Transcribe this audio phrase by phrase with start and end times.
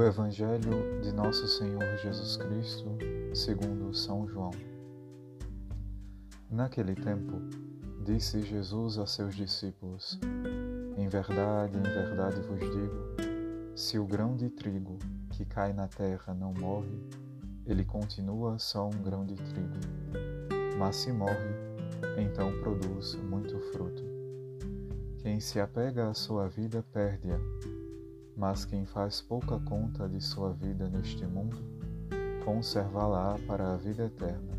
[0.00, 2.96] Evangelho de Nosso Senhor Jesus Cristo,
[3.34, 4.52] segundo São João.
[6.48, 7.42] Naquele tempo,
[8.02, 10.18] disse Jesus a seus discípulos:
[10.96, 14.98] Em verdade, em verdade vos digo, se o grão de trigo
[15.30, 16.98] que cai na terra não morre,
[17.66, 19.80] ele continua só um grão de trigo.
[20.78, 21.54] Mas se morre,
[22.16, 24.02] então produz muito fruto.
[25.18, 27.38] Quem se apega à sua vida perde-a
[28.36, 31.56] mas quem faz pouca conta de sua vida neste mundo,
[32.44, 34.52] conservá-la para a vida eterna.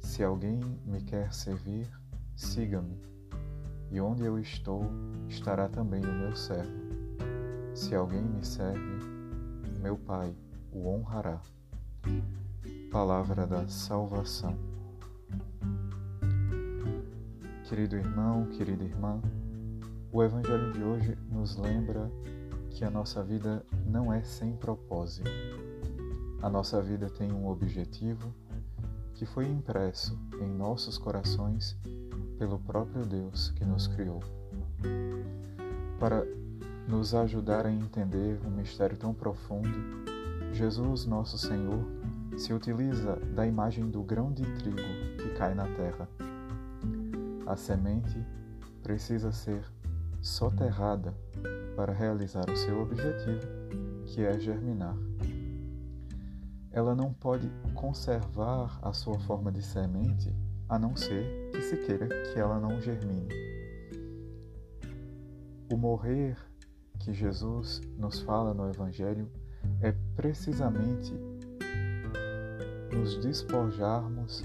[0.00, 1.90] Se alguém me quer servir,
[2.36, 3.00] siga-me,
[3.90, 4.84] e onde eu estou,
[5.28, 6.72] estará também o meu servo.
[7.74, 8.80] Se alguém me serve,
[9.80, 10.34] meu Pai
[10.72, 11.40] o honrará.
[12.90, 14.56] Palavra da salvação.
[17.64, 19.20] Querido irmão, querida irmã,
[20.12, 22.10] o Evangelho de hoje nos lembra
[22.72, 25.30] que a nossa vida não é sem propósito.
[26.42, 28.34] A nossa vida tem um objetivo
[29.14, 31.78] que foi impresso em nossos corações
[32.38, 34.20] pelo próprio Deus que nos criou.
[36.00, 36.26] Para
[36.88, 39.68] nos ajudar a entender um mistério tão profundo,
[40.52, 41.86] Jesus, nosso Senhor,
[42.36, 44.76] se utiliza da imagem do grão de trigo
[45.18, 46.08] que cai na terra.
[47.46, 48.24] A semente
[48.82, 49.62] precisa ser
[50.22, 51.12] soterrada
[51.74, 53.40] para realizar o seu objetivo,
[54.06, 54.96] que é germinar.
[56.70, 60.34] Ela não pode conservar a sua forma de semente
[60.68, 63.28] a não ser que se queira que ela não germine.
[65.70, 66.38] O morrer
[67.00, 69.28] que Jesus nos fala no Evangelho
[69.80, 71.12] é precisamente
[72.92, 74.44] nos despojarmos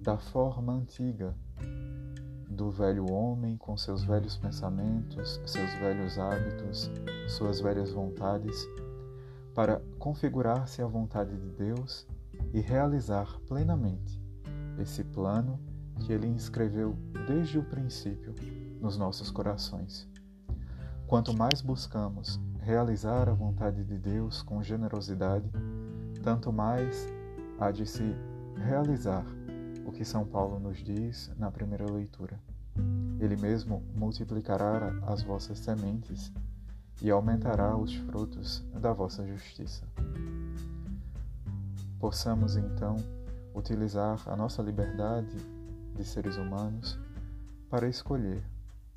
[0.00, 1.34] da forma antiga
[2.56, 6.90] do velho homem com seus velhos pensamentos, seus velhos hábitos,
[7.28, 8.66] suas velhas vontades,
[9.54, 12.06] para configurar-se à vontade de Deus
[12.52, 14.20] e realizar plenamente
[14.78, 15.60] esse plano
[16.00, 16.96] que ele inscreveu
[17.26, 18.34] desde o princípio
[18.80, 20.08] nos nossos corações.
[21.06, 25.50] Quanto mais buscamos realizar a vontade de Deus com generosidade,
[26.22, 27.06] tanto mais
[27.58, 28.14] há de se
[28.56, 29.24] realizar
[29.86, 32.40] o que São Paulo nos diz na primeira leitura.
[33.20, 36.32] Ele mesmo multiplicará as vossas sementes
[37.00, 39.86] e aumentará os frutos da vossa justiça.
[42.00, 42.96] Possamos então
[43.54, 45.36] utilizar a nossa liberdade
[45.94, 46.98] de seres humanos
[47.70, 48.42] para escolher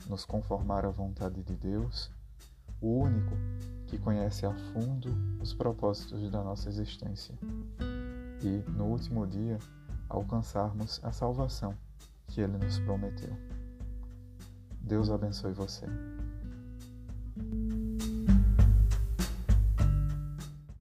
[0.10, 2.12] nos conformar à vontade de Deus,
[2.82, 3.36] o único
[3.88, 5.10] que conhece a fundo
[5.42, 7.36] os propósitos da nossa existência,
[8.42, 9.60] e no último dia
[10.10, 11.76] alcançarmos a salvação
[12.28, 13.36] que Ele nos prometeu.
[14.82, 15.86] Deus abençoe você.